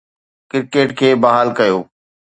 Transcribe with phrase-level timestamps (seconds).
[0.51, 1.77] cricket کي بحال ڪيو